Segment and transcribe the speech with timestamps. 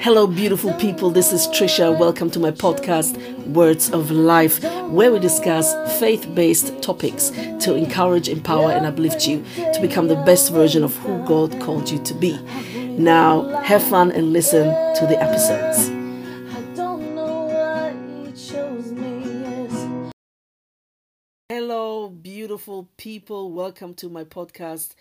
[0.00, 1.10] Hello, beautiful people.
[1.10, 1.98] This is Trisha.
[1.98, 3.18] Welcome to my podcast,
[3.48, 9.44] Words of Life, where we discuss faith based topics to encourage, empower, and uplift you
[9.56, 12.38] to become the best version of who God called you to be.
[12.96, 15.88] Now, have fun and listen to the episodes.
[21.48, 23.50] Hello, beautiful people.
[23.50, 24.94] Welcome to my podcast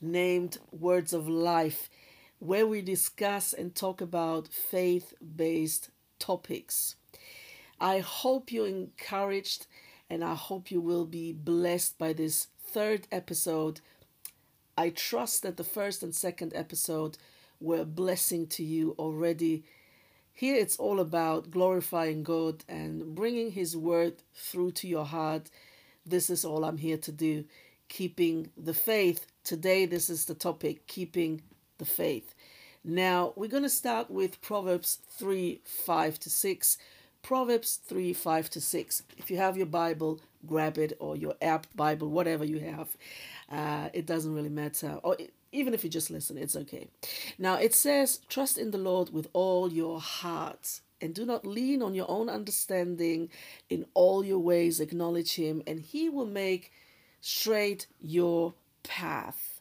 [0.00, 1.90] named Words of Life
[2.38, 6.96] where we discuss and talk about faith based topics.
[7.80, 9.66] I hope you're encouraged
[10.08, 13.80] and I hope you will be blessed by this third episode.
[14.76, 17.18] I trust that the first and second episode
[17.60, 19.64] were a blessing to you already.
[20.32, 25.50] Here it's all about glorifying God and bringing His word through to your heart.
[26.04, 27.44] This is all I'm here to do.
[27.88, 29.26] Keeping the faith.
[29.44, 31.40] Today, this is the topic keeping
[31.78, 32.34] the faith.
[32.84, 36.78] Now, we're going to start with Proverbs 3 5 to 6.
[37.22, 39.02] Proverbs 3 5 to 6.
[39.18, 42.88] If you have your Bible, grab it, or your app Bible, whatever you have.
[43.50, 45.00] Uh, it doesn't really matter.
[45.02, 45.16] Or
[45.52, 46.86] even if you just listen, it's okay.
[47.38, 51.82] Now, it says, Trust in the Lord with all your heart and do not lean
[51.82, 53.28] on your own understanding.
[53.68, 56.72] In all your ways, acknowledge Him, and He will make
[57.20, 59.55] straight your path.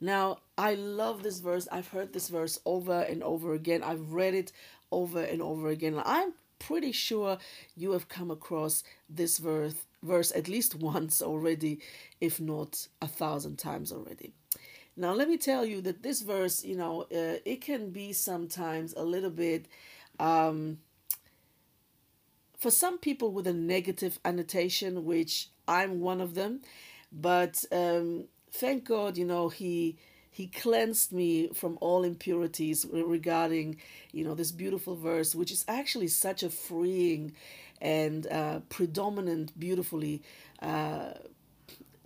[0.00, 1.66] Now, I love this verse.
[1.72, 3.82] I've heard this verse over and over again.
[3.82, 4.52] I've read it
[4.92, 6.00] over and over again.
[6.04, 7.38] I'm pretty sure
[7.76, 11.80] you have come across this verse verse at least once already,
[12.20, 14.32] if not a thousand times already.
[14.96, 18.94] Now, let me tell you that this verse, you know, uh, it can be sometimes
[18.96, 19.66] a little bit,
[20.18, 20.78] um,
[22.58, 26.62] for some people with a negative annotation, which I'm one of them,
[27.12, 29.96] but um, thank God, you know, he
[30.30, 33.76] he cleansed me from all impurities regarding,
[34.12, 37.32] you know, this beautiful verse, which is actually such a freeing
[37.80, 40.22] and uh, predominant, beautifully,
[40.62, 41.10] uh,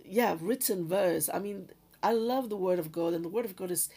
[0.03, 1.29] yeah, written verse.
[1.33, 1.69] I mean,
[2.01, 3.89] I love the Word of God, and the Word of God is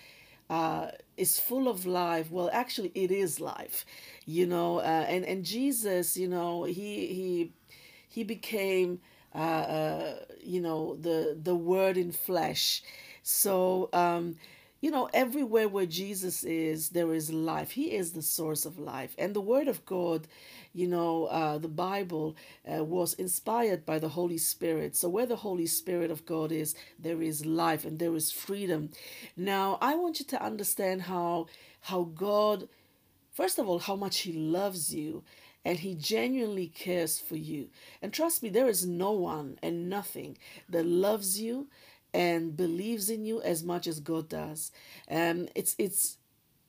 [0.48, 2.30] uh, is full of life.
[2.30, 3.84] Well, actually, it is life,
[4.26, 4.78] you know.
[4.78, 7.52] Uh, and and Jesus, you know, he he
[8.08, 9.00] he became
[9.36, 12.82] uh, uh, you know the the word in flesh.
[13.22, 14.36] So um,
[14.80, 17.72] you know everywhere where jesus is there is life.
[17.72, 19.14] He is the source of life.
[19.18, 20.28] And the word of god
[20.72, 22.36] you know uh, the bible
[22.70, 24.96] uh, was inspired by the holy spirit.
[24.96, 28.90] So where the holy spirit of god is there is life and there is freedom.
[29.36, 31.46] Now i want you to understand how
[31.82, 32.68] how god
[33.32, 35.24] first of all how much he loves you
[35.66, 37.68] and he genuinely cares for you.
[38.00, 40.38] And trust me, there is no one and nothing
[40.68, 41.66] that loves you
[42.14, 44.70] and believes in you as much as God does.
[45.10, 46.18] Um, it's it's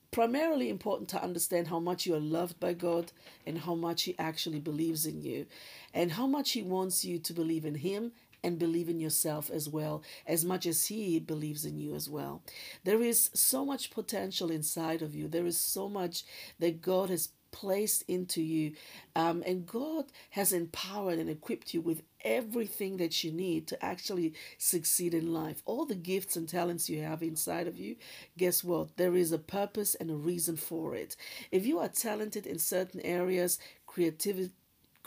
[0.09, 3.11] primarily important to understand how much you are loved by God
[3.45, 5.45] and how much He actually believes in you,
[5.93, 9.69] and how much He wants you to believe in Him and believe in yourself as
[9.69, 12.41] well, as much as He believes in you as well.
[12.83, 15.27] There is so much potential inside of you.
[15.27, 16.23] There is so much
[16.57, 18.73] that God has placed into you.
[19.15, 24.33] Um, and God has empowered and equipped you with everything that you need to actually
[24.57, 25.61] succeed in life.
[25.65, 27.95] All the gifts and talents you have inside of you,
[28.37, 28.97] guess what?
[28.97, 31.15] There is a purpose and a reason for it.
[31.51, 34.51] If you are talented in certain areas, creativity,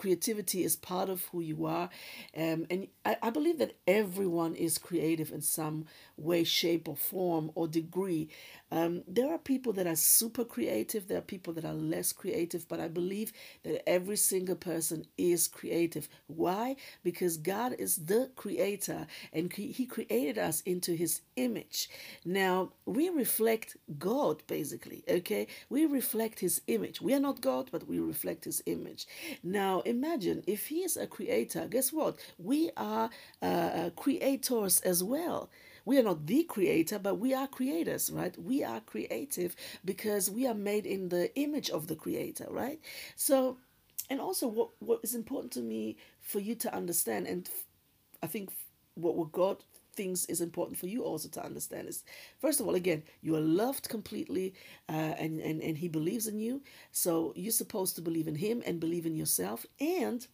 [0.01, 1.91] creativity is part of who you are.
[2.35, 5.85] Um, and I, I believe that everyone is creative in some
[6.17, 8.31] way, shape, or form or degree.
[8.73, 12.67] Um, there are people that are super creative, there are people that are less creative,
[12.67, 16.09] but I believe that every single person is creative.
[16.29, 16.77] Why?
[17.03, 21.91] Because God is the creator and He created us into His image.
[22.25, 25.47] Now, we reflect God basically, okay?
[25.69, 27.03] We reflect His image.
[27.03, 29.07] We are not God, but we reflect His image.
[29.43, 32.19] Now, imagine if He is a creator, guess what?
[32.39, 33.11] We are
[33.43, 35.51] uh, uh creators as well.
[35.85, 38.37] We are not the creator, but we are creators, right?
[38.39, 42.79] We are creative because we are made in the image of the creator, right?
[43.17, 43.59] So,
[44.09, 47.49] and also what, what is important to me for you to understand, and
[48.23, 48.51] I think
[48.95, 49.65] what, what God
[49.95, 52.05] thinks is important for you also to understand is
[52.39, 54.55] first of all again you are loved completely
[54.89, 58.63] uh, and, and and he believes in you so you're supposed to believe in him
[58.67, 60.27] and believe in yourself and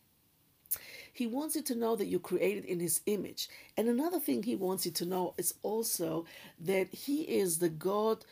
[1.17, 3.49] he wants you to know that you're created in His image.
[3.77, 6.27] And another thing He wants you to know is also
[6.61, 8.25] that He is the God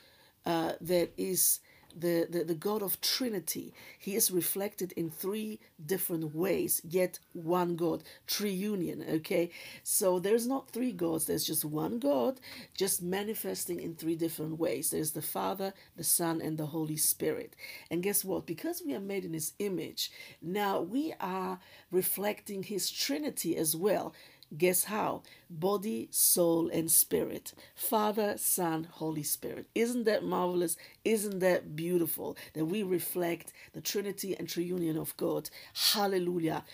[0.45, 1.61] uh, that is
[1.99, 3.73] the, the, the God of Trinity.
[3.99, 9.51] He is reflected in three different ways, yet one God, triunion, okay?
[9.83, 12.41] So there's not three gods, there's just one God,
[12.77, 14.91] just manifesting in three different ways.
[14.91, 17.55] There's the Father, the Son, and the Holy Spirit.
[17.91, 18.47] And guess what?
[18.47, 20.11] Because we are made in His image,
[20.43, 21.59] now we are
[21.91, 24.15] reflecting His Trinity as well.
[24.57, 25.23] Guess how?
[25.51, 27.53] Body, soul, and spirit.
[27.75, 29.67] Father, Son, Holy Spirit.
[29.75, 30.77] Isn't that marvelous?
[31.05, 35.51] Isn't that beautiful that we reflect the Trinity and Triunion of God?
[35.93, 36.65] Hallelujah.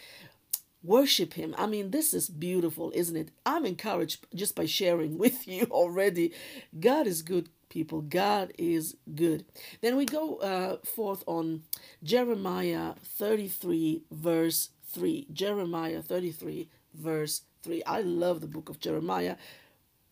[0.83, 1.55] Worship Him.
[1.59, 3.31] I mean, this is beautiful, isn't it?
[3.47, 6.33] I'm encouraged just by sharing with you already.
[6.79, 8.01] God is good, people.
[8.03, 9.45] God is good.
[9.81, 11.63] Then we go uh, forth on
[12.03, 15.29] Jeremiah 33, verse 3.
[15.33, 17.83] Jeremiah 33, verse 3.
[17.85, 19.37] I love the book of Jeremiah.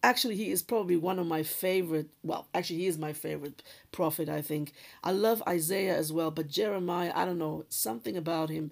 [0.02, 2.08] Actually, he is probably one of my favorite.
[2.22, 4.72] Well, actually, he is my favorite prophet, I think.
[5.02, 8.70] I love Isaiah as well, but Jeremiah, I don't know, something about him.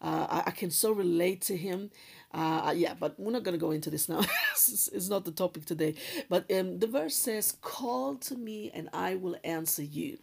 [0.00, 1.90] Uh, I, I, can so relate to him.
[2.32, 4.20] Uh, yeah, but we're not going to go into this now.
[4.52, 5.94] it's not the topic today.
[6.28, 10.18] But um, the verse says, Call to me and I will answer you.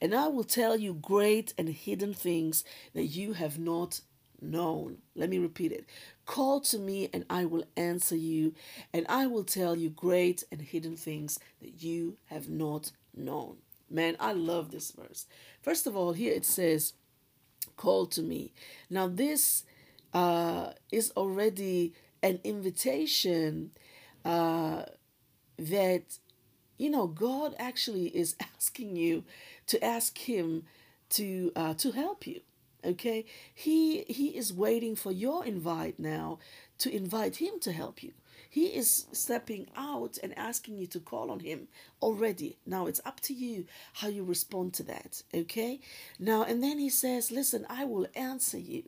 [0.00, 2.62] And I will tell you great and hidden things
[2.94, 4.00] that you have not
[4.40, 4.98] known.
[5.16, 5.86] Let me repeat it.
[6.26, 8.54] Call to me and I will answer you,
[8.92, 13.58] and I will tell you great and hidden things that you have not known.
[13.88, 15.26] Man, I love this verse.
[15.62, 16.94] First of all, here it says,
[17.76, 18.52] Call to me.
[18.90, 19.62] Now, this
[20.12, 21.92] uh, is already
[22.22, 23.70] an invitation
[24.24, 24.82] uh,
[25.58, 26.18] that,
[26.76, 29.22] you know, God actually is asking you
[29.68, 30.64] to ask Him
[31.10, 32.40] to uh, to help you
[32.86, 33.24] okay?
[33.52, 36.38] He he is waiting for your invite now
[36.78, 38.12] to invite him to help you.
[38.48, 41.68] He is stepping out and asking you to call on him
[42.00, 42.56] already.
[42.64, 45.80] Now it's up to you how you respond to that okay?
[46.18, 48.84] Now and then he says listen i will answer you.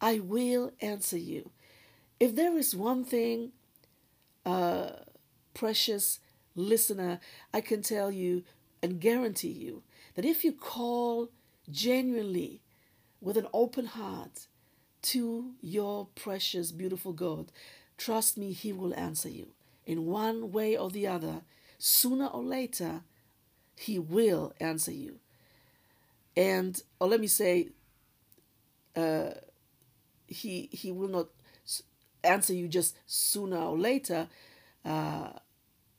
[0.00, 1.50] I will answer you.
[2.20, 3.52] If there is one thing
[4.44, 4.90] uh
[5.54, 6.20] precious
[6.54, 7.18] listener
[7.52, 8.42] i can tell you
[8.82, 9.82] and guarantee you
[10.14, 11.30] that if you call
[11.70, 12.60] genuinely
[13.20, 14.46] with an open heart
[15.02, 17.52] to your precious, beautiful God,
[17.96, 19.48] trust me, He will answer you.
[19.86, 21.42] In one way or the other,
[21.78, 23.02] sooner or later,
[23.76, 25.18] He will answer you.
[26.36, 27.70] And, or let me say,
[28.96, 29.30] uh,
[30.26, 31.28] he he will not
[32.24, 34.28] answer you just sooner or later,
[34.84, 35.30] uh,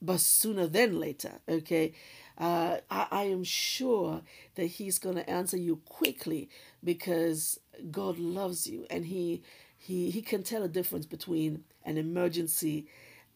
[0.02, 1.34] but sooner than later.
[1.48, 1.94] Okay,
[2.38, 4.22] uh, I, I am sure
[4.56, 6.50] that He's going to answer you quickly
[6.84, 7.60] because
[7.92, 9.42] God loves you and He
[9.78, 12.88] He He can tell a difference between an emergency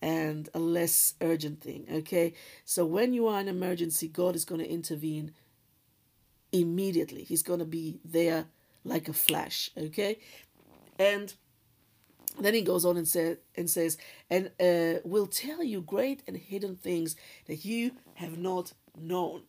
[0.02, 1.86] and a less urgent thing.
[1.92, 2.34] Okay,
[2.66, 5.32] so when you are in emergency, God is going to intervene
[6.52, 7.24] immediately.
[7.24, 8.46] He's going to be there
[8.84, 9.70] like a flash.
[9.78, 10.20] Okay,
[11.00, 11.34] and
[12.40, 13.98] then he goes on and says and says
[14.30, 17.16] and uh, will tell you great and hidden things
[17.48, 19.44] that you have not known.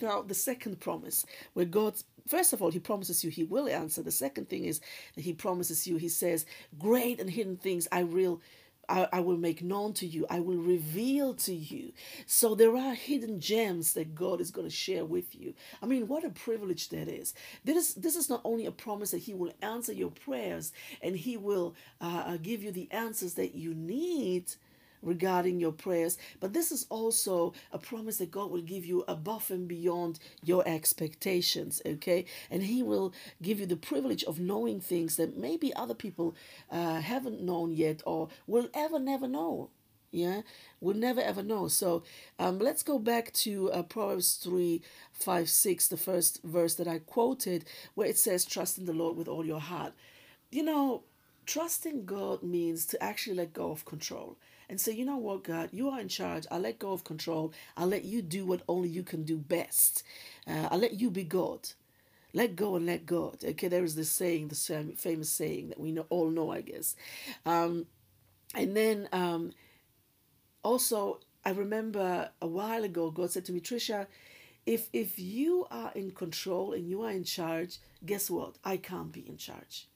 [0.00, 1.24] Now, the second promise,
[1.54, 1.94] where God,
[2.28, 4.02] first of all, He promises you He will answer.
[4.02, 4.80] The second thing is
[5.14, 6.46] that He promises you, He says,
[6.78, 8.40] Great and hidden things I will.
[8.88, 10.26] I, I will make known to you.
[10.30, 11.92] I will reveal to you.
[12.24, 15.54] So there are hidden gems that God is going to share with you.
[15.82, 17.34] I mean, what a privilege that is.
[17.64, 21.16] This is, this is not only a promise that He will answer your prayers and
[21.16, 24.52] He will uh, uh give you the answers that you need,
[25.02, 29.50] regarding your prayers, but this is also a promise that God will give you above
[29.50, 32.24] and beyond your expectations, okay?
[32.50, 33.12] And He will
[33.42, 36.34] give you the privilege of knowing things that maybe other people
[36.70, 39.70] uh, haven't known yet or will ever never know.
[40.12, 40.42] Yeah,
[40.80, 41.68] we'll never ever know.
[41.68, 42.02] So
[42.38, 44.80] um, let's go back to uh, Proverbs 3
[45.12, 49.16] 5 6, the first verse that I quoted, where it says, Trust in the Lord
[49.16, 49.92] with all your heart.
[50.50, 51.02] You know,
[51.44, 55.70] trusting God means to actually let go of control and say, you know what, God,
[55.72, 56.46] you are in charge.
[56.50, 57.52] I let go of control.
[57.76, 60.02] I let you do what only you can do best.
[60.46, 61.68] Uh, I let you be God.
[62.32, 63.44] Let go and let God.
[63.44, 66.96] Okay, there is this saying, this famous saying that we know, all know, I guess.
[67.46, 67.86] Um,
[68.54, 69.52] and then um,
[70.62, 74.06] also, I remember a while ago, God said to me, Trisha,
[74.66, 78.56] if if you are in control and you are in charge, guess what?
[78.64, 79.86] I can't be in charge.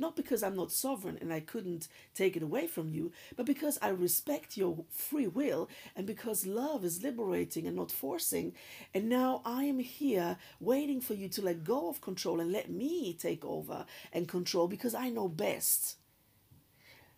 [0.00, 3.78] Not because I'm not sovereign and I couldn't take it away from you, but because
[3.82, 8.54] I respect your free will and because love is liberating and not forcing.
[8.94, 12.70] And now I am here waiting for you to let go of control and let
[12.70, 15.96] me take over and control because I know best.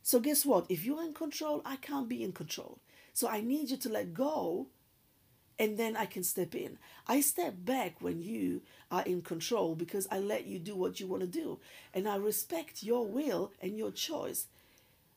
[0.02, 0.66] So, guess what?
[0.68, 2.80] If you're in control, I can't be in control.
[3.12, 4.66] So, I need you to let go
[5.62, 6.76] and then I can step in.
[7.06, 11.06] I step back when you are in control because I let you do what you
[11.06, 11.60] want to do.
[11.94, 14.48] And I respect your will and your choice.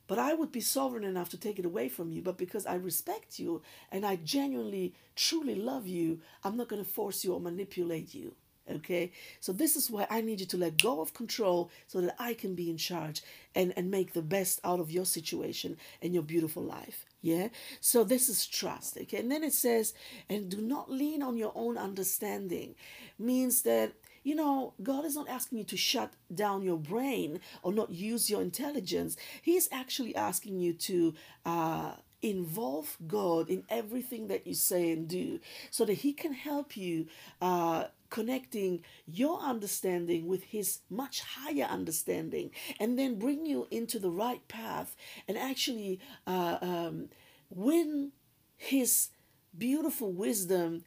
[0.06, 2.22] But I would be sovereign enough to take it away from you.
[2.22, 6.88] But because I respect you and I genuinely, truly love you, I'm not going to
[6.88, 8.36] force you or manipulate you.
[8.70, 9.12] Okay?
[9.40, 12.36] So this is why I need you to let go of control so that I
[12.36, 13.24] can be in charge
[13.56, 17.04] and, and make the best out of your situation and your beautiful life.
[17.26, 17.48] Yeah?
[17.80, 18.98] So this is trust.
[19.02, 19.18] Okay?
[19.18, 19.96] And then it says,
[20.30, 22.76] and do not lean on your own understanding.
[23.18, 27.72] Means that you know, God is not asking you to shut down your brain or
[27.72, 29.16] not use your intelligence.
[29.40, 31.14] He's actually asking you to
[31.46, 31.92] uh,
[32.24, 35.40] involve God in everything that you say and do
[35.70, 37.06] so that He can help you
[37.40, 44.10] uh, connecting your understanding with his much higher understanding and then bring you into the
[44.10, 44.96] right path
[45.28, 47.10] and actually uh, um,
[47.50, 48.12] win
[48.58, 49.10] his
[49.58, 50.84] beautiful wisdom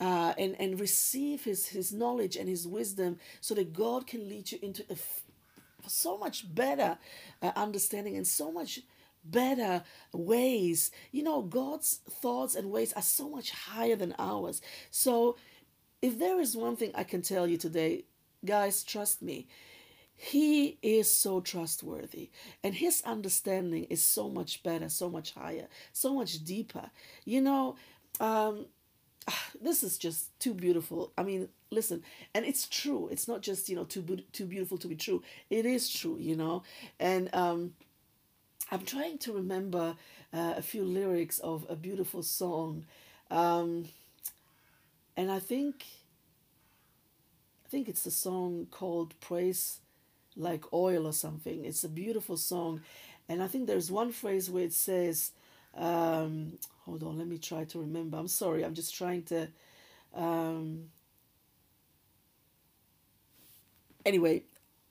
[0.00, 4.52] uh, and and receive his his knowledge and his wisdom so that God can lead
[4.52, 4.96] you into a
[5.88, 6.98] so much better
[7.42, 8.80] uh, understanding and so much
[9.24, 9.82] better
[10.12, 10.90] ways.
[11.12, 14.60] You know God's thoughts and ways are so much higher than ours.
[14.90, 15.36] So
[16.02, 18.04] if there is one thing I can tell you today,
[18.44, 19.46] guys, trust me,
[20.16, 22.30] he is so trustworthy
[22.64, 26.90] and his understanding is so much better, so much higher, so much deeper.
[27.24, 27.76] You know,
[28.18, 28.66] um,
[29.60, 31.12] this is just too beautiful.
[31.18, 32.02] I mean, listen,
[32.34, 33.08] and it's true.
[33.10, 35.22] It's not just you know too too beautiful to be true.
[35.50, 36.62] It is true, you know,
[36.98, 37.74] and um,
[38.70, 39.96] I'm trying to remember
[40.32, 42.84] uh, a few lyrics of a beautiful song.
[43.30, 43.86] Um,
[45.16, 45.84] and I think
[47.64, 49.80] I think it's a song called Praise
[50.36, 51.64] Like Oil or something.
[51.64, 52.82] It's a beautiful song.
[53.28, 55.32] And I think there's one phrase where it says,
[55.76, 58.18] um, hold on, let me try to remember.
[58.18, 59.48] I'm sorry, I'm just trying to.
[60.14, 60.90] Um,
[64.04, 64.42] anyway,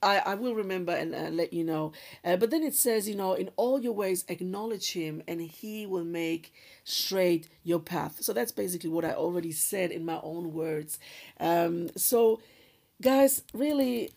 [0.02, 1.92] I, I will remember and uh, let you know.
[2.24, 5.86] Uh, but then it says, you know, in all your ways acknowledge him and he
[5.86, 8.18] will make straight your path.
[8.22, 11.00] So that's basically what I already said in my own words.
[11.40, 12.42] Um, so,
[13.02, 14.12] guys, really,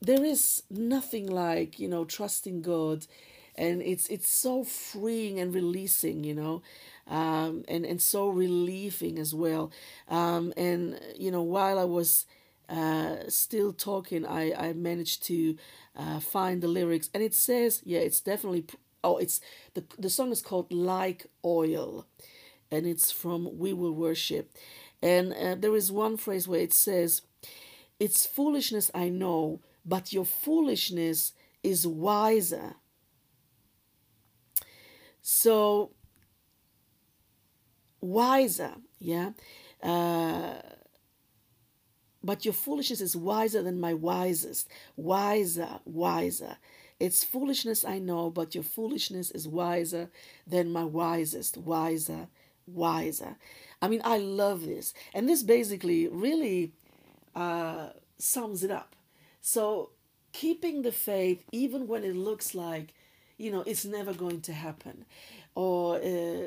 [0.00, 3.06] there is nothing like, you know, trusting God.
[3.56, 6.62] And it's it's so freeing and releasing, you know,
[7.06, 9.70] um, and and so relieving as well.
[10.08, 12.24] Um, and you know, while I was
[12.70, 15.56] uh, still talking, I, I managed to
[15.96, 18.66] uh, find the lyrics, and it says, yeah, it's definitely.
[19.02, 19.40] Oh, it's
[19.74, 22.06] the the song is called "Like Oil,"
[22.70, 24.52] and it's from "We Will Worship,"
[25.02, 27.22] and uh, there is one phrase where it says,
[28.00, 32.76] "It's foolishness, I know, but your foolishness is wiser."
[35.22, 35.92] So
[38.00, 39.30] wiser, yeah.
[39.82, 40.54] Uh,
[42.30, 44.68] but your foolishness is wiser than my wisest.
[44.94, 46.58] Wiser, wiser.
[47.00, 50.10] It's foolishness, I know, but your foolishness is wiser
[50.46, 51.56] than my wisest.
[51.56, 52.28] Wiser,
[52.68, 53.34] wiser.
[53.82, 54.94] I mean, I love this.
[55.12, 56.72] And this basically really
[57.34, 58.94] uh, sums it up.
[59.40, 59.90] So,
[60.32, 62.94] keeping the faith, even when it looks like,
[63.38, 65.04] you know, it's never going to happen,
[65.56, 66.46] or, uh,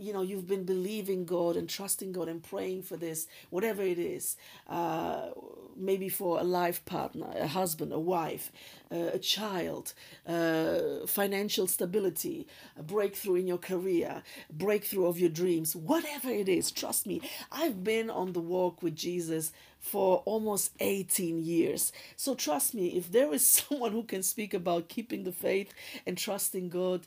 [0.00, 3.98] you know you've been believing god and trusting god and praying for this whatever it
[3.98, 4.36] is
[4.68, 5.28] uh,
[5.76, 8.50] maybe for a life partner a husband a wife
[8.90, 9.92] uh, a child
[10.26, 12.46] uh, financial stability
[12.78, 17.20] a breakthrough in your career breakthrough of your dreams whatever it is trust me
[17.52, 21.90] i've been on the walk with jesus for almost 18 years.
[22.16, 25.72] So trust me, if there is someone who can speak about keeping the faith
[26.06, 27.06] and trusting God,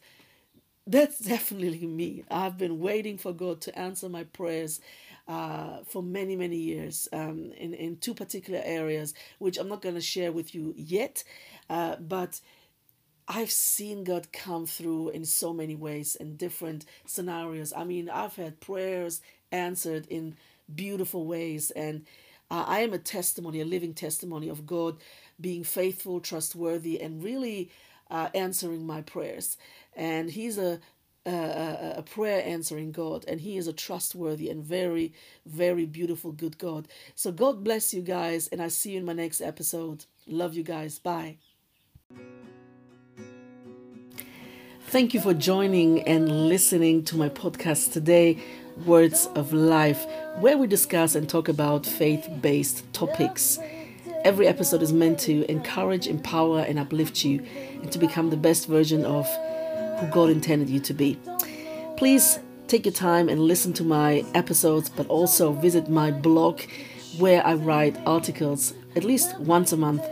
[0.87, 2.23] that's definitely me.
[2.29, 4.79] I've been waiting for God to answer my prayers
[5.27, 9.95] uh, for many, many years um, in, in two particular areas, which I'm not going
[9.95, 11.23] to share with you yet.
[11.69, 12.41] Uh, but
[13.27, 17.73] I've seen God come through in so many ways in different scenarios.
[17.75, 19.21] I mean, I've had prayers
[19.51, 20.35] answered in
[20.73, 22.05] beautiful ways, and
[22.51, 24.97] uh, I am a testimony, a living testimony of God
[25.39, 27.71] being faithful, trustworthy, and really
[28.13, 29.57] uh, answering my prayers.
[29.95, 30.79] And He's a,
[31.25, 35.13] a, a prayer answering God, and He is a trustworthy and very,
[35.45, 36.87] very beautiful, good God.
[37.15, 40.05] So God bless you guys, and I see you in my next episode.
[40.27, 40.99] Love you guys.
[40.99, 41.37] Bye.
[44.87, 48.37] Thank you for joining and listening to my podcast today,
[48.85, 50.05] Words of Life,
[50.39, 53.57] where we discuss and talk about faith based topics.
[54.23, 57.43] Every episode is meant to encourage, empower, and uplift you
[57.81, 59.27] and to become the best version of
[59.99, 61.17] who God intended you to be.
[61.97, 66.61] Please take your time and listen to my episodes, but also visit my blog
[67.17, 70.05] where I write articles at least once a month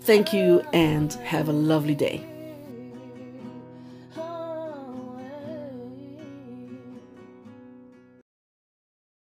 [0.00, 2.33] Thank you and have a lovely day.